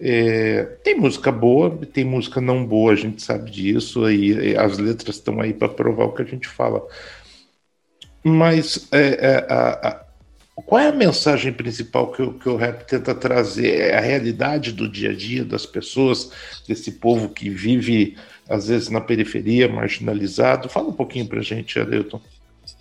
[0.01, 5.17] É, tem música boa, tem música não boa, a gente sabe disso, aí as letras
[5.17, 6.85] estão aí para provar o que a gente fala.
[8.25, 10.04] Mas é, é, a,
[10.63, 13.91] qual é a mensagem principal que, que o rap tenta trazer?
[13.91, 16.31] É a realidade do dia a dia das pessoas,
[16.67, 18.17] desse povo que vive,
[18.49, 20.69] às vezes, na periferia, marginalizado?
[20.69, 22.21] Fala um pouquinho para a gente, Adelton.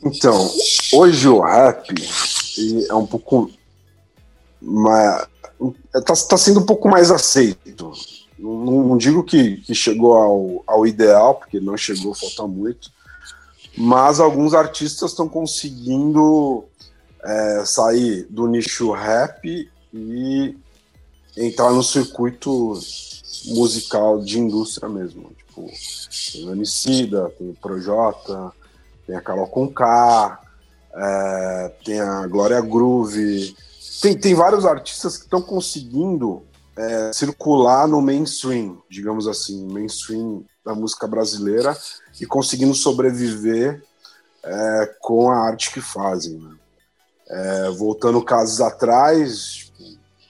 [0.04, 0.52] Então,
[0.94, 1.94] hoje o rap
[2.90, 3.50] é um pouco
[5.96, 7.92] está tá sendo um pouco mais aceito.
[8.38, 12.92] Não, não digo que, que chegou ao, ao ideal, porque não chegou, falta muito,
[13.78, 16.66] mas alguns artistas estão conseguindo
[17.24, 20.58] é, sair do nicho rap e
[21.38, 22.80] entrar no circuito
[23.46, 25.32] musical de indústria mesmo.
[25.38, 25.70] Tipo,
[26.32, 28.52] tem o Emicida, tem o Projota,
[29.06, 30.40] tem a Carol Conká,
[30.94, 33.56] é, tem a Glória Groove,
[34.02, 36.44] tem, tem vários artistas que estão conseguindo
[36.76, 41.78] é, circular no mainstream, digamos assim, mainstream da música brasileira
[42.20, 43.84] e conseguindo sobreviver
[44.44, 46.40] é, com a arte que fazem.
[46.40, 46.56] Né?
[47.30, 49.72] É, voltando casos atrás,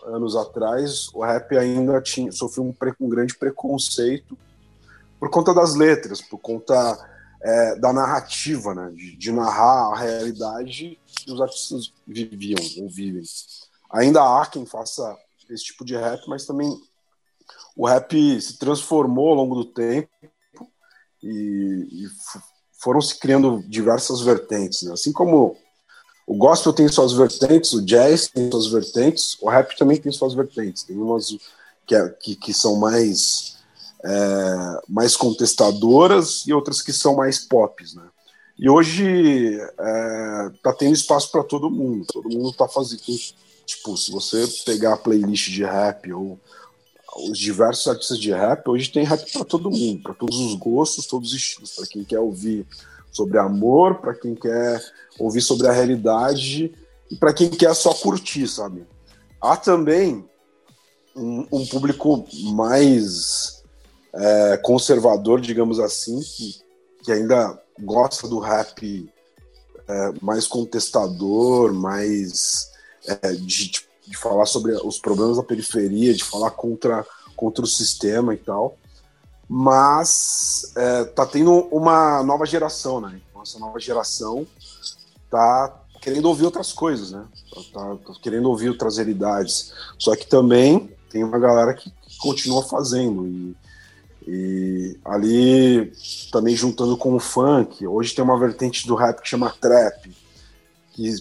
[0.06, 4.38] anos atrás, o rap ainda tinha sofreu um, um, grande preconceito
[5.20, 6.74] por conta das letras, por conta
[7.42, 8.92] é, da narrativa, né?
[8.92, 13.24] de, de narrar a realidade que os artistas viviam ou vivem.
[13.92, 15.16] Ainda há quem faça
[15.50, 16.76] esse tipo de rap, mas também
[17.76, 20.10] o rap se transformou ao longo do tempo
[21.22, 22.08] e, e
[22.80, 24.84] foram se criando diversas vertentes.
[24.84, 24.94] Né?
[24.94, 25.58] Assim como
[26.26, 30.34] o gospel tem suas vertentes, o jazz tem suas vertentes, o rap também tem suas
[30.34, 30.84] vertentes.
[30.84, 31.36] Tem umas
[31.86, 33.58] que, é, que, que são mais,
[34.04, 37.84] é, mais contestadoras e outras que são mais pop.
[37.96, 38.04] Né?
[38.58, 42.06] E hoje é, tá tendo espaço para todo mundo.
[42.12, 43.02] Todo mundo está fazendo
[43.66, 46.40] Tipo, se você pegar a playlist de rap ou
[47.30, 51.06] os diversos artistas de rap, hoje tem rap para todo mundo, para todos os gostos,
[51.06, 52.66] todos os estilos, para quem quer ouvir
[53.14, 54.84] sobre amor, para quem quer
[55.18, 56.74] ouvir sobre a realidade
[57.10, 58.86] e para quem quer só curtir, sabe?
[59.40, 60.28] Há também
[61.16, 63.64] um, um público mais
[64.14, 66.62] é, conservador, digamos assim, que,
[67.04, 69.10] que ainda gosta do rap
[69.88, 72.72] é, mais contestador, mais
[73.08, 73.72] é, de,
[74.08, 78.78] de, falar sobre os problemas da periferia, de falar contra, contra o sistema e tal.
[79.48, 83.22] Mas é, tá tendo uma nova geração, né?
[83.30, 84.48] Então, essa nova geração
[85.30, 87.26] tá querendo ouvir outras coisas, né?
[87.74, 89.74] Tá, tá, querendo ouvir outras realidades.
[89.98, 93.56] Só que também tem uma galera que continua fazendo e,
[94.28, 95.94] e ali
[96.32, 97.86] também juntando com o funk.
[97.86, 100.12] Hoje tem uma vertente do rap que chama trap,
[100.94, 101.16] que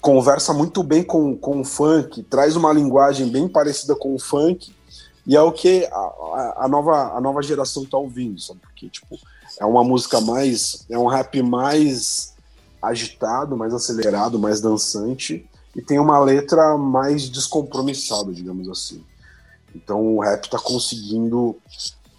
[0.00, 4.73] conversa muito bem com, com o funk, traz uma linguagem bem parecida com o funk,
[5.26, 8.60] e é o que a, a nova, a nova geração tá ouvindo, sabe?
[8.60, 9.18] Porque, tipo,
[9.58, 10.84] é uma música mais.
[10.90, 12.34] É um rap mais
[12.82, 19.02] agitado, mais acelerado, mais dançante, e tem uma letra mais descompromissada, digamos assim.
[19.74, 21.56] Então o rap tá conseguindo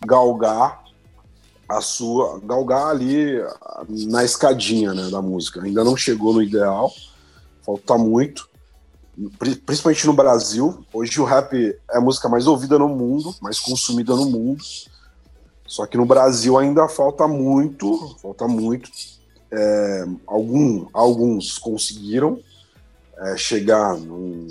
[0.06, 0.84] galgar
[1.70, 2.40] a sua.
[2.44, 3.40] galgar ali
[4.08, 5.62] na escadinha né, da música.
[5.62, 6.92] Ainda não chegou no ideal,
[7.64, 8.50] falta muito,
[9.66, 10.86] principalmente no Brasil.
[10.94, 11.54] Hoje o rap
[11.90, 14.64] é a música mais ouvida no mundo, mais consumida no mundo.
[15.66, 18.90] Só que no Brasil ainda falta muito, falta muito.
[19.52, 22.40] É, algum, alguns conseguiram
[23.18, 24.48] é, chegar num,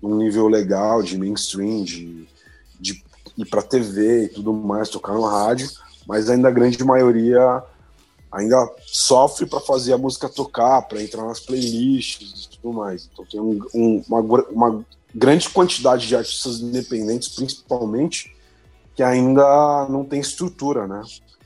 [0.00, 2.28] num, nível legal de mainstream, de,
[2.78, 3.02] de
[3.36, 5.70] ir para TV e tudo mais, tocar no rádio,
[6.06, 7.62] mas ainda a grande maioria
[8.32, 13.08] ainda sofre para fazer a música tocar, para entrar nas playlists e tudo mais.
[13.12, 18.34] Então tem um, um, uma, uma grande quantidade de artistas independentes, principalmente,
[18.96, 21.02] que ainda não tem estrutura, né?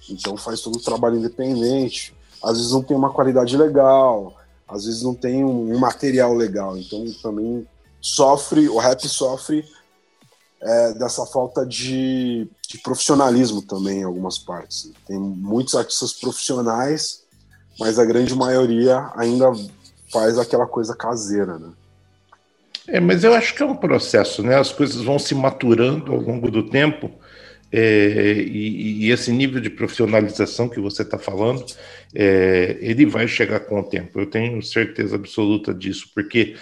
[0.09, 2.14] Então faz todo o trabalho independente.
[2.42, 4.37] Às vezes não tem uma qualidade legal,
[4.68, 6.79] às vezes não tem um, um material legal.
[6.79, 7.66] Então também
[8.01, 9.64] sofre, o rap sofre
[10.61, 14.90] é, dessa falta de, de, profissionalismo também em algumas partes.
[15.07, 17.25] Tem muitos artistas profissionais,
[17.79, 19.53] mas a grande maioria ainda
[20.12, 21.71] faz aquela coisa caseira, né?
[22.88, 24.57] É, mas eu acho que é um processo, né?
[24.57, 27.11] As coisas vão se maturando ao longo do tempo.
[27.73, 31.64] É, e, e, esse nível de profissionalização que você está falando,
[32.14, 34.21] é, ele vai chegar com o tempo.
[34.21, 36.55] Eu tenho certeza absoluta disso, porque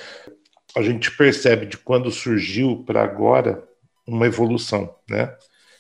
[0.74, 3.62] a gente percebe de quando surgiu para agora
[4.06, 5.34] uma evolução, né?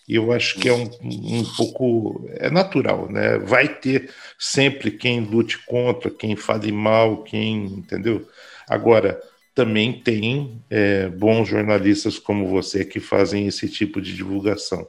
[0.06, 3.38] E eu acho que é um, um pouco é natural, né?
[3.38, 8.26] Vai ter sempre quem lute contra, quem fale mal, quem entendeu.
[8.68, 9.20] Agora
[9.54, 14.86] também tem é, bons jornalistas como você que fazem esse tipo de divulgação.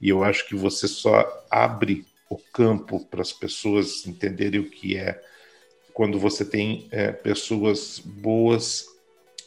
[0.00, 4.96] E eu acho que você só abre o campo para as pessoas entenderem o que
[4.96, 5.20] é
[5.92, 8.86] quando você tem é, pessoas boas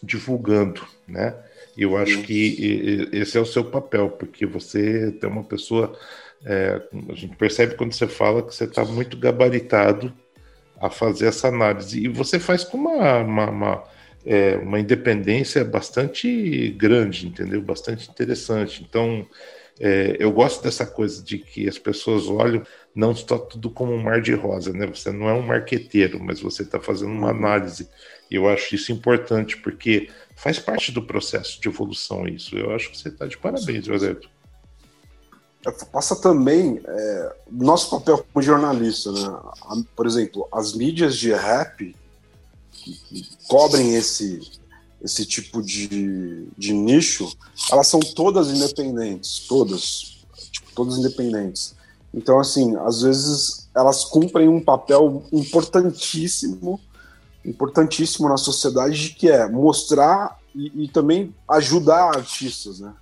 [0.02, 1.36] divulgando, né?
[1.78, 5.98] Eu acho que esse é o seu papel, porque você tem uma pessoa.
[6.46, 10.14] É, a gente percebe quando você fala que você está muito gabaritado
[10.80, 12.04] a fazer essa análise.
[12.04, 13.84] E você faz com uma, uma, uma,
[14.26, 17.62] é, uma independência bastante grande, entendeu?
[17.62, 18.86] Bastante interessante.
[18.88, 19.26] Então,
[19.80, 24.02] é, eu gosto dessa coisa de que as pessoas olham, não está tudo como um
[24.02, 24.86] mar de rosa, né?
[24.86, 27.38] Você não é um marqueteiro, mas você está fazendo uma uhum.
[27.38, 27.90] análise.
[28.30, 32.56] E eu acho isso importante, porque faz parte do processo de evolução isso.
[32.56, 34.30] Eu acho que você está de parabéns, Roberto.
[35.65, 39.86] É, passa também é, nosso papel como jornalista, né?
[39.96, 41.96] Por exemplo, as mídias de rap
[42.72, 44.41] que cobrem esse,
[45.02, 47.32] esse tipo de, de nicho,
[47.72, 51.76] elas são todas independentes, todas, tipo, todas independentes.
[52.13, 56.80] Então, assim, às vezes elas cumprem um papel importantíssimo,
[57.45, 62.93] importantíssimo na sociedade, que é mostrar e, e também ajudar artistas, né?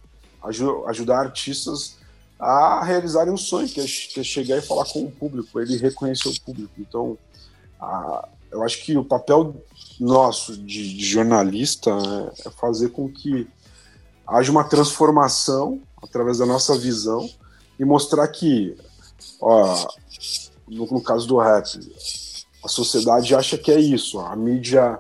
[0.42, 1.98] Aju ajudar artistas
[2.40, 5.78] a realizarem um sonho, que é, que é, chegar e falar com o público, ele
[5.78, 6.74] reconhecer o público.
[6.80, 7.16] Então,
[7.80, 9.56] a, eu acho que o papel
[10.00, 13.48] nosso de, de jornalista é, é fazer com que
[14.28, 17.30] haja uma transformação através da nossa visão
[17.80, 18.76] e mostrar que,
[19.40, 19.86] ó,
[20.68, 21.68] no, no, caso do rap,
[22.64, 25.00] a sociedade acha que é isso, a mídia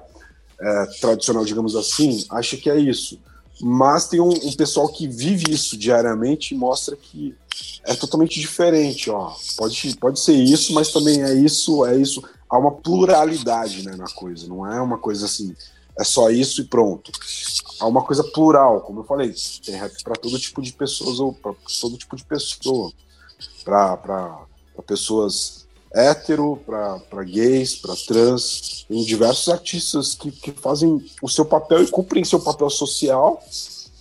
[0.59, 3.19] é, tradicional, digamos assim, acha que é isso.
[3.63, 7.35] Mas tem um, um, pessoal que vive isso diariamente e mostra que
[7.83, 9.07] é totalmente diferente.
[9.11, 9.35] Ó.
[9.55, 14.09] Pode, pode ser isso, mas também é isso, é isso há uma pluralidade né, na
[14.09, 15.55] coisa, não é uma coisa assim,
[15.97, 17.09] é só isso e pronto.
[17.79, 19.33] Há uma coisa plural, como eu falei,
[19.65, 22.91] tem rap para todo tipo de pessoas ou para todo tipo de pessoa,
[23.63, 24.45] para
[24.85, 25.60] pessoas
[25.93, 31.87] hétero, para gays, para trans, tem diversos artistas que, que fazem o seu papel e
[31.87, 33.41] cumprem seu papel social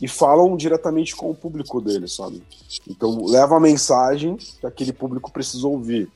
[0.01, 2.43] e falam diretamente com o público deles, sabe?
[2.89, 6.11] Então leva a mensagem que aquele público precisa ouvir.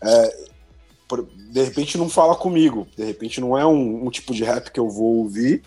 [0.00, 0.46] É,
[1.50, 4.80] de repente não fala comigo, de repente não é um, um, tipo de rap que
[4.80, 5.62] eu vou ouvir,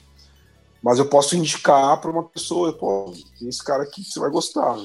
[0.81, 4.29] mas eu posso indicar para uma pessoa, pô, tem esse cara aqui que você vai
[4.29, 4.77] gostar.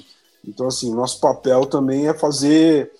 [0.46, 2.92] Então, assim, nosso papel também é fazer,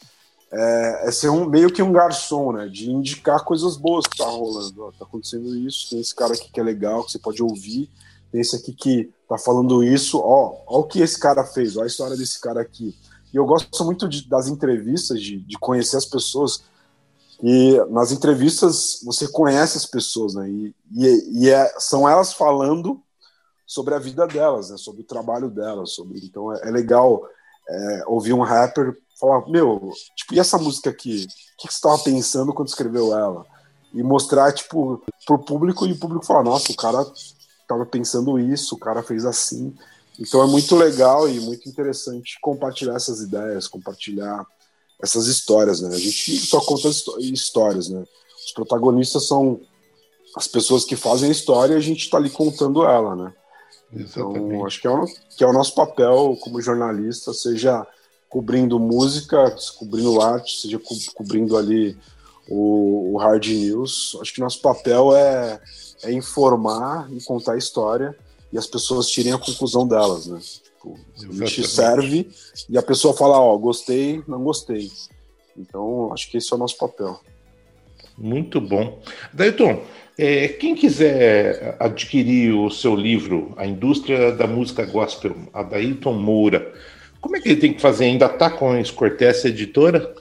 [0.55, 4.25] é, é ser um, meio que um garçom, né, de indicar coisas boas que tá
[4.25, 7.43] rolando, ó, tá acontecendo isso, tem esse cara aqui que é legal, que você pode
[7.43, 7.91] ouvir,
[8.31, 11.83] tem esse aqui que tá falando isso, ó, ó o que esse cara fez, ó
[11.83, 12.97] a história desse cara aqui.
[13.33, 16.63] E eu gosto muito de, das entrevistas, de, de conhecer as pessoas,
[17.43, 20.49] e nas entrevistas você conhece as pessoas, né?
[20.49, 23.03] E, e, e é, são elas falando
[23.67, 24.77] sobre a vida delas, né?
[24.77, 26.21] Sobre o trabalho delas, sobre.
[26.25, 27.23] Então é, é legal
[27.69, 31.25] é, ouvir um rapper falar, meu, tipo, e essa música aqui?
[31.25, 33.47] O que, que você estava pensando quando escreveu ela?
[33.93, 37.07] E mostrar, tipo, pro público e o público falar, nossa, o cara
[37.61, 39.75] estava pensando isso, o cara fez assim.
[40.19, 44.47] Então é muito legal e muito interessante compartilhar essas ideias, compartilhar
[45.03, 45.95] essas histórias, né?
[45.95, 48.05] A gente só conta histórias, né?
[48.45, 49.61] Os protagonistas são
[50.37, 53.33] as pessoas que fazem a história e a gente está ali contando ela, né?
[53.93, 54.55] Então, Exatamente.
[54.55, 57.87] Então, acho que é, o, que é o nosso papel como jornalista, seja
[58.35, 61.97] cobrindo música, cobrindo arte, seja co cobrindo ali
[62.49, 64.19] o, o, hard news.
[64.21, 65.61] Acho que nosso papel é,
[66.03, 68.13] é informar e contar a história
[68.53, 70.41] e as pessoas tirem a conclusão delas, né?
[70.41, 72.29] Tipo, a gente serve
[72.69, 74.91] e a pessoa fala, ó, gostei, não gostei.
[75.57, 77.21] Então, acho que esse é o nosso papel.
[78.19, 78.99] Muito bom.
[79.33, 79.81] Dayton,
[80.19, 86.75] é, quem quiser adquirir o seu livro, A Indústria da Música Gospel, a Dayton Moura,
[87.25, 88.05] como é que ele tem que fazer?
[88.05, 90.15] Ainda está com a Escortece Editora?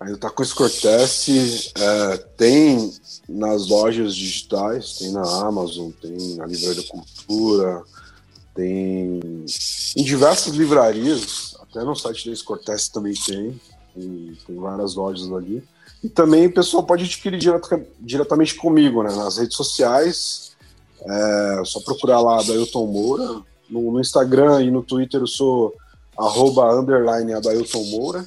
[0.00, 2.90] Ainda está com a Escortece, é, tem
[3.28, 7.82] nas lojas digitais, tem na Amazon, tem na Livraria da Cultura,
[8.54, 9.20] tem
[9.94, 13.60] em diversas livrarias, até no site da Escortece também tem,
[13.94, 15.62] tem, tem, várias lojas ali.
[16.02, 17.38] E também o pessoal pode adquirir
[18.00, 19.14] diretamente comigo, né?
[19.14, 20.52] Nas redes sociais,
[21.02, 23.44] é só procurar lá Adailton Moura.
[23.68, 25.74] No, no, Instagram e no Twitter eu sou
[26.16, 28.26] arroba underline Adailton Moura.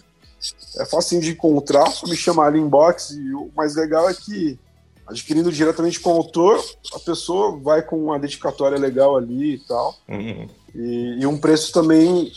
[0.78, 3.12] É fácil de encontrar, só me chamar ali inbox.
[3.12, 4.60] E o mais legal é que
[5.08, 6.62] adquirindo diretamente com o autor,
[6.94, 9.96] a pessoa vai com uma dedicatória legal ali e tal.
[10.08, 10.50] Uhum.
[10.76, 12.32] E, e, um preço também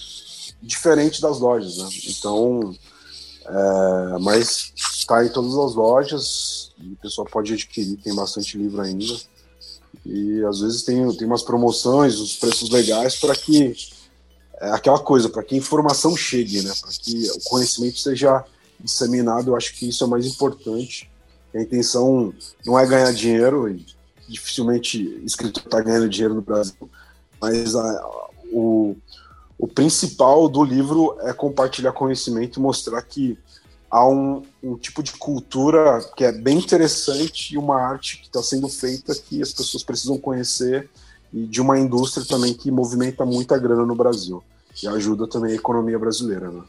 [0.63, 1.89] diferente das lojas, né?
[2.09, 2.75] Então,
[3.45, 8.81] é, mas está em todas as lojas, e o pessoal pode adquirir, tem bastante livro
[8.81, 9.05] ainda.
[10.05, 13.75] E às vezes tem, tem umas promoções, os preços legais para que
[14.61, 16.73] é aquela coisa, para que a informação chegue, né?
[16.81, 18.45] Para que o conhecimento seja
[18.79, 21.11] disseminado, eu acho que isso é mais importante.
[21.55, 22.33] A intenção
[22.65, 23.85] não é ganhar dinheiro, e
[24.29, 26.89] dificilmente escritor está ganhando dinheiro no Brasil,
[27.41, 28.95] mas a, o,
[29.59, 33.39] o principal do livro é compartilhar conhecimento e mostrar que
[33.91, 38.43] há um, um, tipo de cultura que é bem interessante e uma arte que está
[38.43, 40.89] sendo feita que as pessoas precisam conhecer
[41.33, 44.43] e de uma indústria também que movimenta muita grana no Brasil
[44.83, 46.51] e ajuda também a economia brasileira.
[46.51, 46.63] Né?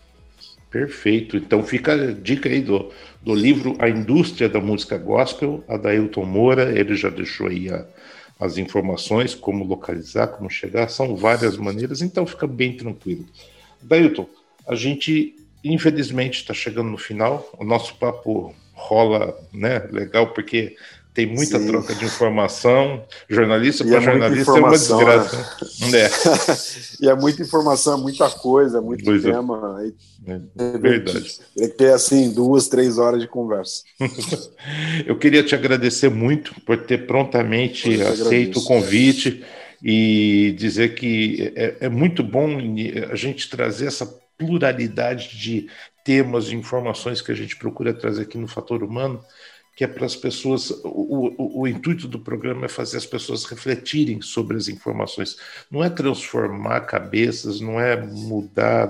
[0.69, 1.37] Perfeito.
[1.37, 2.89] Então fica a dica aí do,
[3.21, 7.85] do livro A Indústria da Música Gospel, a Dailton Moura, ele já deixou aí a,
[8.39, 13.25] as informações, como localizar, como chegar, são várias maneiras, então fica bem tranquilo.
[13.81, 14.27] Dailton,
[14.67, 20.75] a gente infelizmente está chegando no final, o nosso papo rola né, legal, porque
[21.13, 21.67] tem muita Sim.
[21.67, 23.03] troca de informação.
[23.29, 25.37] Jornalista para é jornalista é uma desgraça.
[25.91, 26.01] Né?
[26.01, 26.09] É.
[27.05, 29.31] e é muita informação, muita coisa, muito pois é.
[29.31, 29.83] tema.
[30.25, 30.77] É.
[30.77, 31.39] Verdade.
[31.55, 33.83] Tem que ter assim duas, três horas de conversa.
[35.05, 39.43] Eu queria te agradecer muito por ter prontamente aceito o convite
[39.83, 42.57] e dizer que é, é muito bom
[43.09, 45.69] a gente trazer essa pluralidade de
[46.03, 49.23] temas, de informações que a gente procura trazer aqui no Fator Humano
[49.75, 50.69] que é para as pessoas.
[50.83, 55.37] O, o, o, intuito do programa é fazer as pessoas refletirem sobre as informações.
[55.69, 58.89] Não é transformar cabeças, não é mudar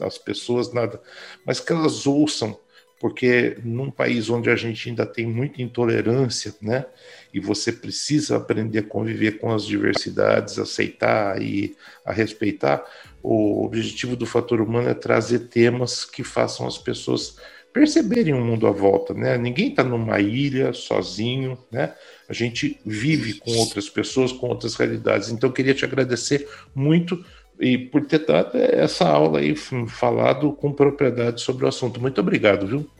[0.00, 1.00] as pessoas, nada,
[1.46, 2.58] mas que elas ouçam,
[2.98, 6.86] porque num país onde a gente ainda tem muita intolerância, né?
[7.32, 11.74] E você precisa aprender a conviver com as diversidades, aceitar e
[12.04, 12.84] a respeitar.
[13.22, 17.36] O objetivo do fator humano é trazer temas que façam as pessoas
[17.72, 19.38] perceberem o mundo à volta, né?
[19.38, 21.94] Ninguém está numa ilha sozinho, né?
[22.28, 25.30] A gente vive com outras pessoas, com outras realidades.
[25.30, 27.24] Então, eu queria te agradecer muito
[27.58, 32.00] e por ter dado essa aula aí, falado com propriedade sobre o assunto.
[32.00, 32.90] Muito obrigado, viu?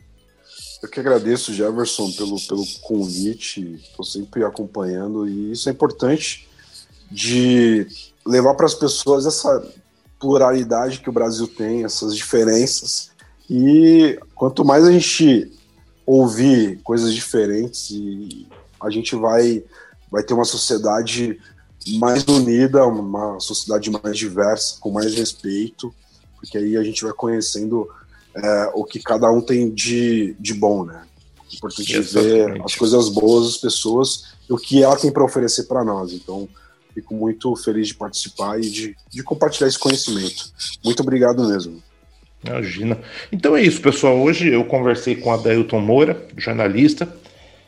[0.83, 3.79] Eu que agradeço, Jefferson, pelo, pelo convite.
[3.81, 6.45] Estou sempre acompanhando e isso é importante
[7.09, 7.87] de
[8.25, 9.65] levar para as pessoas essa
[10.19, 13.11] pluralidade que o Brasil tem, essas diferenças
[13.49, 15.51] e quanto mais a gente
[16.05, 18.47] ouvir coisas diferentes, e
[18.81, 19.63] a gente vai,
[20.11, 21.39] vai ter uma sociedade
[21.97, 25.93] mais unida, uma sociedade mais diversa, com mais respeito,
[26.35, 27.87] porque aí a gente vai conhecendo
[28.35, 31.03] é, o que cada um tem de, de bom, né?
[31.51, 32.53] É importante Exatamente.
[32.53, 36.11] ver as coisas boas das pessoas e o que ela tem para oferecer para nós.
[36.13, 36.49] Então,
[36.93, 40.51] fico muito feliz de participar e de, de compartilhar esse conhecimento.
[40.83, 41.81] Muito obrigado mesmo.
[42.45, 42.99] Imagina.
[43.31, 44.19] Então é isso, pessoal.
[44.19, 47.15] Hoje eu conversei com a Dailton Moura, jornalista,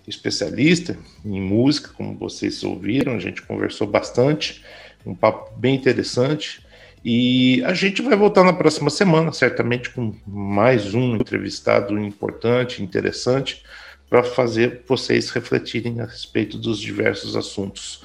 [0.07, 3.13] especialista em música, como vocês ouviram.
[3.13, 4.63] A gente conversou bastante,
[5.05, 6.64] um papo bem interessante.
[7.07, 13.63] E a gente vai voltar na próxima semana, certamente com mais um entrevistado importante, interessante,
[14.09, 18.01] para fazer vocês refletirem a respeito dos diversos assuntos.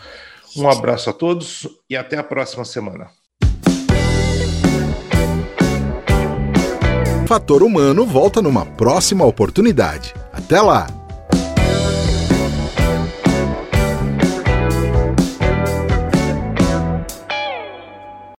[0.55, 3.09] Um abraço a todos e até a próxima semana.
[7.27, 10.13] Fator Humano volta numa próxima oportunidade.
[10.31, 11.00] Até lá!